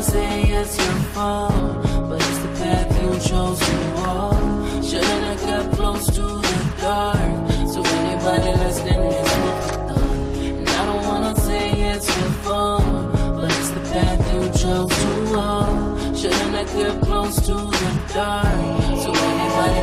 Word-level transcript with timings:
it's 0.00 0.76
your 0.78 0.94
fault, 1.12 1.82
but 2.08 2.20
it's 2.20 2.38
the 2.38 2.48
path 2.60 3.02
you 3.02 3.10
chose 3.18 3.58
to 3.58 3.76
walk. 3.96 4.84
Shouldn't 4.84 5.24
have 5.24 5.40
got 5.40 5.72
close 5.72 6.06
to 6.06 6.22
the 6.22 6.74
dark. 6.80 7.50
So 7.72 7.82
anybody 7.82 8.52
listening 8.62 9.00
is 9.00 9.30
what 9.42 9.98
And 10.38 10.68
I 10.68 10.86
don't 10.86 11.04
wanna 11.04 11.34
say 11.40 11.72
it's 11.92 12.06
your 12.16 12.30
fault, 12.44 12.77
Shouldn't 16.68 16.94
have 16.94 17.02
close 17.02 17.36
to 17.46 17.54
the 17.54 18.12
dark. 18.14 18.44
So 19.02 19.10
anybody 19.12 19.80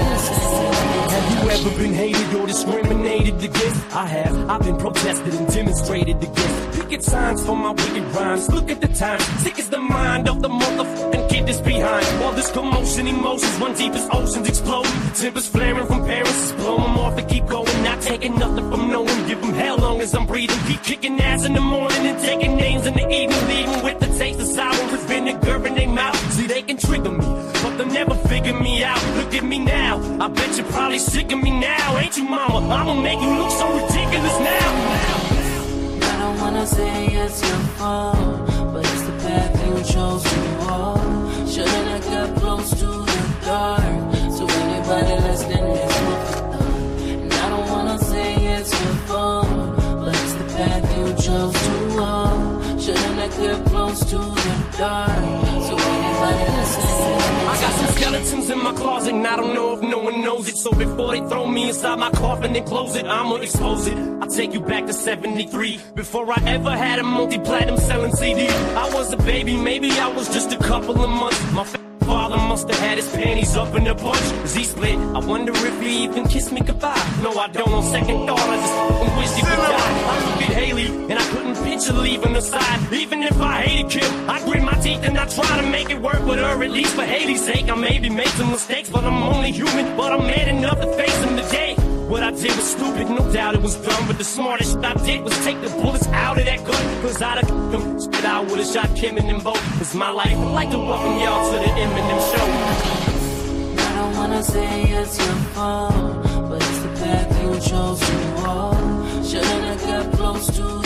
Have 1.16 1.28
you 1.32 1.50
ever 1.50 1.78
been 1.82 1.94
hated 1.94 2.36
or 2.36 2.46
discriminated 2.48 3.44
against? 3.44 3.96
I 3.96 4.06
have. 4.06 4.50
I've 4.50 4.62
been 4.62 4.78
protested 4.78 5.34
and 5.34 5.52
demonstrated 5.52 6.18
against. 6.18 6.80
Picket 6.80 7.04
signs 7.04 7.46
for 7.46 7.56
my 7.56 7.72
wicked 7.72 8.04
rhymes. 8.16 8.50
Look 8.50 8.70
at 8.70 8.82
the 8.82 8.88
time. 8.90 9.20
Sick 9.40 9.58
is 9.58 9.70
the 9.70 9.80
mind 9.80 10.30
of 10.30 10.42
the 10.42 10.50
motherfucking 10.50 11.30
kid 11.30 11.48
that's 11.48 11.62
behind. 11.62 12.06
All 12.24 12.34
this 12.34 12.52
commotion, 12.52 13.08
emotions 13.08 13.56
run 13.60 13.74
deep 13.76 13.94
as 13.94 14.08
oceans 14.12 14.48
exploding. 14.48 14.92
Tempers 15.14 15.48
flaring 15.48 15.88
from. 15.88 16.06
Just 16.46 16.58
blow 16.58 16.78
them 16.78 16.98
off 17.00 17.18
and 17.18 17.28
keep 17.28 17.46
going. 17.48 17.84
Not 17.84 18.02
taking 18.02 18.38
nothing 18.38 18.70
from 18.70 18.90
no 18.90 19.02
one. 19.02 19.28
Give 19.28 19.42
them 19.42 19.54
hell 19.54 19.78
long 19.78 20.02
as 20.02 20.14
I'm 20.14 20.28
breathing. 20.28 20.60
Keep 20.68 20.84
kicking 20.84 21.20
ass 21.20 21.46
in 21.46 21.54
the 21.54 21.62
morning 21.62 22.06
and 22.06 22.20
taking 22.20 22.56
names 22.56 22.86
in 22.86 22.94
the 22.94 23.10
evening. 23.10 23.35
Probably 30.96 31.12
sick 31.12 31.32
of 31.32 31.44
me 31.44 31.52
now. 31.52 31.98
Ain't 31.98 32.18
you, 32.18 32.24
mama? 32.24 32.74
I'ma 32.74 32.94
make 33.02 33.20
you 33.20 33.30
look 33.38 33.52
so 33.52 33.68
ridiculous 33.74 34.40
now. 34.40 34.70
I 36.02 36.18
don't 36.20 36.40
wanna 36.40 36.66
say 36.66 37.08
it's 37.08 37.42
your 37.42 37.60
fault, 37.78 38.48
but 38.74 38.86
it's 38.86 39.02
the 39.02 39.12
path 39.24 39.68
you 39.68 39.76
chose 39.94 40.24
to 40.24 40.40
walk. 40.60 41.48
Shouldn't 41.48 41.88
have 41.94 42.06
got 42.06 42.42
close 42.42 42.70
to 42.82 42.86
the 42.86 43.22
dark. 43.44 44.14
So 44.36 44.44
anybody 44.64 45.16
listening 45.28 45.66
is 45.86 45.96
And 47.12 47.34
I 47.34 47.50
don't 47.50 47.70
wanna 47.70 47.98
say 48.00 48.36
it's 48.58 48.72
your 48.82 48.96
fault, 49.08 49.76
but 50.02 50.14
it's 50.24 50.34
the 50.34 50.48
path 50.56 50.86
you 50.98 51.08
chose 51.26 51.56
to 51.68 51.76
walk. 51.98 52.80
Shouldn't 52.80 53.20
have 53.24 53.38
got 53.38 53.66
close 53.72 54.00
to 54.12 54.18
the 54.18 54.78
dark. 54.78 55.24
So 55.68 55.85
my 58.66 58.74
closet, 58.74 59.14
and 59.14 59.28
I 59.28 59.36
don't 59.36 59.54
know 59.54 59.74
if 59.76 59.82
no 59.82 60.00
one 60.00 60.22
knows 60.22 60.50
it. 60.50 60.58
So 60.58 60.72
before 60.72 61.12
they 61.12 61.20
throw 61.30 61.46
me 61.46 61.70
inside 61.70 62.00
my 62.00 62.10
coffin 62.10 62.56
and 62.56 62.66
close 62.66 62.96
it, 62.96 63.06
I'ma 63.06 63.36
expose 63.36 63.86
it. 63.86 63.98
I'll 64.22 64.28
take 64.28 64.54
you 64.54 64.60
back 64.60 64.88
to 64.88 64.94
73. 64.94 65.80
Before 65.94 66.26
I 66.32 66.42
ever 66.48 66.72
had 66.72 66.98
a 66.98 67.04
multi 67.04 67.38
platinum 67.38 67.78
selling 67.78 68.14
CD, 68.14 68.48
I 68.84 68.90
was 68.96 69.14
a 69.14 69.18
baby, 69.18 69.56
maybe 69.56 69.92
I 69.92 70.08
was 70.08 70.28
just 70.34 70.52
a 70.52 70.58
couple 70.58 71.00
of 71.04 71.10
months. 71.10 71.40
My 71.54 71.64
fa- 71.64 71.80
father 72.02 72.38
must 72.38 72.68
have 72.70 72.80
had 72.80 72.98
his 72.98 73.10
panties 73.10 73.56
up 73.56 73.76
in 73.76 73.86
a 73.86 73.94
bunch. 73.94 74.26
Cause 74.42 74.56
he 74.56 74.64
split. 74.64 74.98
I 75.18 75.20
wonder 75.20 75.52
if 75.54 75.82
he 75.82 76.04
even 76.04 76.28
kissed 76.28 76.52
me 76.52 76.62
goodbye. 76.62 77.06
No, 77.22 77.32
I 77.38 77.48
don't. 77.50 77.72
On 77.72 77.84
second 77.84 78.26
thought, 78.26 78.40
I 78.40 78.58
just 78.64 79.18
wish 79.20 79.32
he 79.38 79.44
would 79.48 79.62
die. 79.74 79.92
I 80.12 80.16
look 80.26 80.42
at 80.50 80.54
Hailie, 80.60 80.88
and 81.10 81.14
I 81.14 81.35
picture 81.76 81.94
leaving 81.94 82.34
her 82.34 82.42
side. 82.42 82.94
Even 82.94 83.22
if 83.24 83.40
I 83.42 83.62
hated 83.62 83.92
Kim, 83.92 84.30
I 84.30 84.40
grit 84.46 84.64
my 84.64 84.76
teeth 84.76 85.04
and 85.04 85.18
I 85.18 85.26
try 85.28 85.62
to 85.62 85.70
make 85.70 85.90
it 85.90 86.02
work 86.02 86.26
with 86.26 86.40
her. 86.40 86.64
At 86.64 86.72
least 86.72 86.96
for 86.96 87.04
Hailie's 87.04 87.44
sake, 87.44 87.70
I 87.70 87.76
maybe 87.76 88.10
made 88.10 88.34
some 88.40 88.52
mistakes, 88.52 88.90
but 88.90 89.04
I'm 89.04 89.22
only 89.24 89.52
human. 89.52 89.98
But 89.98 90.14
I'm 90.14 90.26
man 90.26 90.48
enough 90.58 90.80
to 90.80 90.88
face 90.94 91.18
them 91.20 91.36
today. 91.36 91.76
What 92.12 92.24
I 92.24 92.32
did 92.32 92.56
was 92.56 92.70
stupid, 92.76 93.10
no 93.10 93.32
doubt 93.34 93.56
it 93.56 93.62
was 93.62 93.76
dumb. 93.76 94.08
But 94.08 94.18
the 94.18 94.24
smartest 94.24 94.78
I 94.78 94.94
did 95.06 95.24
was 95.24 95.36
take 95.44 95.60
the 95.62 95.70
bullets 95.82 96.08
out 96.08 96.38
of 96.40 96.46
that 96.46 96.64
gun. 96.64 97.02
Cause 97.02 97.22
I'd 97.22 97.44
have 97.44 97.72
them. 97.72 98.00
Spit 98.00 98.26
I 98.26 98.40
would've 98.42 98.68
shot 98.68 98.96
Kim 98.96 99.18
and 99.18 99.28
them 99.28 99.40
both. 99.40 99.82
It's 99.82 99.96
my 99.96 100.12
life. 100.12 100.38
I'd 100.38 100.54
like 100.60 100.70
to 100.72 100.78
welcome 100.78 101.18
y'all 101.20 101.52
to 101.52 101.58
the 101.60 101.72
Eminem 101.84 102.20
show. 102.32 102.48
I 103.84 103.96
don't 103.98 104.16
wanna 104.16 104.44
say 104.44 104.84
it's 104.84 105.18
your 105.18 105.36
fault, 105.54 106.50
but 106.50 106.62
it's 106.62 106.80
the 106.86 106.92
path 107.00 107.30
you 107.42 107.52
chose 107.70 108.00
to 108.00 108.16
walk. 108.42 109.26
Shouldn't 109.26 109.64
have 109.70 109.82
got 109.82 110.14
close 110.14 110.48
to 110.58 110.85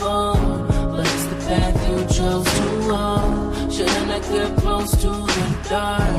but 0.00 1.06
it's 1.06 1.26
the 1.26 1.36
path 1.46 1.88
you 1.88 1.98
chose 2.16 2.44
to 2.44 2.88
walk. 2.88 3.70
Shouldn't 3.70 4.10
have 4.10 4.28
got 4.30 4.56
close 4.62 4.90
to 5.02 5.08
the 5.08 5.68
dark. 5.68 6.09